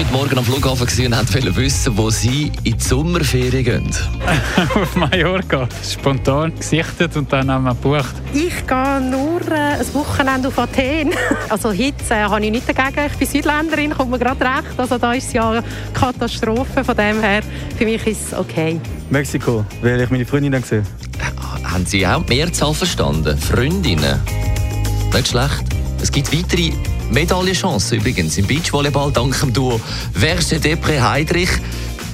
[0.00, 3.90] heute Morgen am Flughafen und wollten wissen, wo Sie in die Sommerferien gehen.
[4.74, 5.68] auf Mallorca.
[5.82, 8.14] Spontan gesichtet und dann haben wir gebucht.
[8.32, 11.12] Ich gehe nur äh, ein Wochenende auf Athen.
[11.50, 13.06] Also Hitze äh, habe ich nicht dagegen.
[13.10, 14.78] Ich bin Südländerin, kommt mir gerade recht.
[14.78, 16.82] Also da ist es ja eine Katastrophe.
[16.82, 17.42] Von dem her,
[17.76, 18.80] für mich ist es okay.
[19.10, 20.86] Mexiko, weil ich meine Freundin dann gesehen
[21.64, 23.36] Haben Sie auch die Mehrzahl verstanden?
[23.36, 24.18] Freundinnen?
[25.12, 25.64] Nicht schlecht.
[26.00, 26.72] Es gibt weitere
[27.10, 29.80] Medaillenchancen übrigens im Beachvolleyball dank dem Duo
[30.12, 31.50] Verge Depre Heidrich.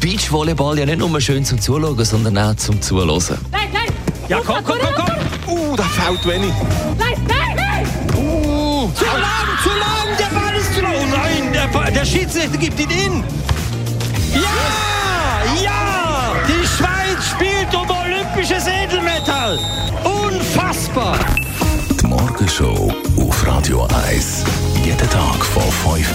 [0.01, 3.39] Beachvolleyball ja nicht nur schön zum Zuschauen, sondern auch zum Zuhören.
[3.53, 3.93] Nein, nein!
[4.29, 5.05] Ja, komm, komm, komm,
[5.45, 5.55] komm!
[5.55, 6.53] Uh, da fällt wenig.
[6.99, 7.87] Nein, nein, nein!
[8.17, 10.17] Uh, zu lang, zu lang!
[10.19, 10.93] Der Ball ist zu lang!
[10.95, 13.25] Oh nein, der, der Schiedsrichter gibt ihn in!
[14.33, 15.63] Ja!
[15.63, 16.35] Ja!
[16.49, 19.59] Die Schweiz spielt um olympisches Edelmetall!
[20.05, 21.19] Unfassbar!
[22.01, 24.45] Die Morgenshow auf Radio 1.